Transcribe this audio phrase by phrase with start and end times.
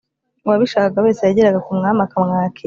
[0.45, 2.59] Uwabishakaga wese yageraga ku mwami akamwakira.